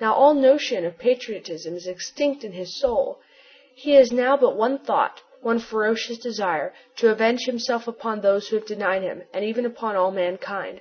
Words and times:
Now 0.00 0.14
all 0.14 0.34
notion 0.34 0.84
of 0.86 1.00
patriotism 1.00 1.74
is 1.74 1.88
extinct 1.88 2.44
in 2.44 2.52
his 2.52 2.78
soul. 2.78 3.18
He 3.74 3.94
has 3.96 4.12
now 4.12 4.36
but 4.36 4.56
one 4.56 4.78
thought, 4.78 5.22
one 5.40 5.58
ferocious 5.58 6.16
desire: 6.16 6.72
to 6.98 7.10
avenge 7.10 7.44
himself 7.46 7.88
upon 7.88 8.20
those 8.20 8.46
who 8.46 8.54
have 8.56 8.66
denied 8.66 9.02
him 9.02 9.24
and 9.32 9.44
even 9.44 9.66
upon 9.66 9.96
all 9.96 10.12
mankind! 10.12 10.80